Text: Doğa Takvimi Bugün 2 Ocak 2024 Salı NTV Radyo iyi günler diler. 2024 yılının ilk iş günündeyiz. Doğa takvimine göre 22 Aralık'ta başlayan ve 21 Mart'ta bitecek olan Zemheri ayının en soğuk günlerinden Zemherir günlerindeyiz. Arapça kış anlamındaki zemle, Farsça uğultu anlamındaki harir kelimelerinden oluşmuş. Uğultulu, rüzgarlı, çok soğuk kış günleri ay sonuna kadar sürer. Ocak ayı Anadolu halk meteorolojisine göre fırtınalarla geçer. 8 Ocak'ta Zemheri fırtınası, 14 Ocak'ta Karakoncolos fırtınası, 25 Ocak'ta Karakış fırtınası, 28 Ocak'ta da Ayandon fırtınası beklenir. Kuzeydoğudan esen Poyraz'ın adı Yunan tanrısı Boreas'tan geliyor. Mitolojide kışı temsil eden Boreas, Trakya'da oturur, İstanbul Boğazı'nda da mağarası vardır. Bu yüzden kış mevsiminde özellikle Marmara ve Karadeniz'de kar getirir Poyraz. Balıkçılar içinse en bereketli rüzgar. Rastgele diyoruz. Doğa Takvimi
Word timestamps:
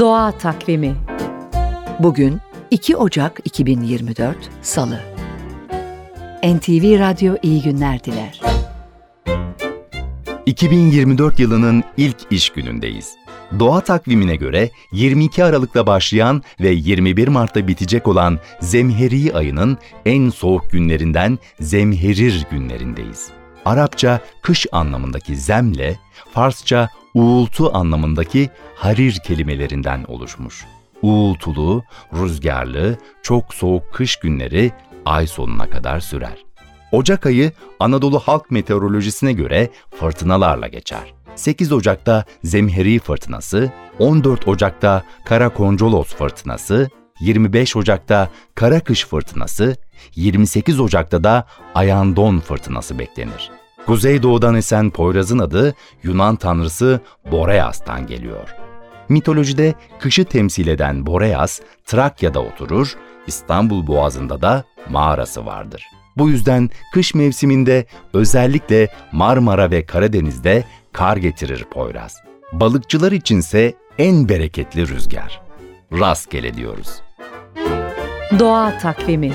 Doğa 0.00 0.32
Takvimi 0.32 0.96
Bugün 1.98 2.40
2 2.70 2.96
Ocak 2.96 3.40
2024 3.44 4.36
Salı 4.62 5.00
NTV 6.44 6.98
Radyo 6.98 7.36
iyi 7.42 7.62
günler 7.62 8.04
diler. 8.04 8.40
2024 10.46 11.40
yılının 11.40 11.84
ilk 11.96 12.16
iş 12.30 12.50
günündeyiz. 12.50 13.14
Doğa 13.58 13.80
takvimine 13.80 14.36
göre 14.36 14.70
22 14.92 15.44
Aralık'ta 15.44 15.86
başlayan 15.86 16.42
ve 16.60 16.68
21 16.68 17.28
Mart'ta 17.28 17.68
bitecek 17.68 18.08
olan 18.08 18.38
Zemheri 18.60 19.34
ayının 19.34 19.78
en 20.06 20.30
soğuk 20.30 20.70
günlerinden 20.70 21.38
Zemherir 21.60 22.46
günlerindeyiz. 22.50 23.30
Arapça 23.66 24.20
kış 24.42 24.66
anlamındaki 24.72 25.36
zemle, 25.36 25.98
Farsça 26.32 26.88
uğultu 27.14 27.76
anlamındaki 27.76 28.50
harir 28.74 29.18
kelimelerinden 29.24 30.04
oluşmuş. 30.08 30.64
Uğultulu, 31.02 31.84
rüzgarlı, 32.12 32.98
çok 33.22 33.54
soğuk 33.54 33.92
kış 33.92 34.16
günleri 34.16 34.72
ay 35.04 35.26
sonuna 35.26 35.70
kadar 35.70 36.00
sürer. 36.00 36.44
Ocak 36.92 37.26
ayı 37.26 37.52
Anadolu 37.80 38.18
halk 38.18 38.50
meteorolojisine 38.50 39.32
göre 39.32 39.70
fırtınalarla 40.00 40.68
geçer. 40.68 41.14
8 41.34 41.72
Ocak'ta 41.72 42.24
Zemheri 42.44 42.98
fırtınası, 42.98 43.72
14 43.98 44.48
Ocak'ta 44.48 45.02
Karakoncolos 45.24 46.14
fırtınası, 46.14 46.90
25 47.20 47.76
Ocak'ta 47.76 48.30
Karakış 48.54 49.06
fırtınası, 49.06 49.76
28 50.14 50.80
Ocak'ta 50.80 51.24
da 51.24 51.46
Ayandon 51.74 52.38
fırtınası 52.38 52.98
beklenir. 52.98 53.50
Kuzeydoğudan 53.86 54.54
esen 54.54 54.90
Poyraz'ın 54.90 55.38
adı 55.38 55.74
Yunan 56.02 56.36
tanrısı 56.36 57.00
Boreas'tan 57.30 58.06
geliyor. 58.06 58.54
Mitolojide 59.08 59.74
kışı 60.00 60.24
temsil 60.24 60.66
eden 60.66 61.06
Boreas, 61.06 61.60
Trakya'da 61.84 62.40
oturur, 62.40 62.96
İstanbul 63.26 63.86
Boğazı'nda 63.86 64.42
da 64.42 64.64
mağarası 64.90 65.46
vardır. 65.46 65.84
Bu 66.16 66.28
yüzden 66.28 66.70
kış 66.92 67.14
mevsiminde 67.14 67.86
özellikle 68.12 68.88
Marmara 69.12 69.70
ve 69.70 69.86
Karadeniz'de 69.86 70.64
kar 70.92 71.16
getirir 71.16 71.64
Poyraz. 71.64 72.16
Balıkçılar 72.52 73.12
içinse 73.12 73.74
en 73.98 74.28
bereketli 74.28 74.88
rüzgar. 74.88 75.40
Rastgele 75.92 76.54
diyoruz. 76.54 77.05
Doğa 78.38 78.78
Takvimi 78.78 79.32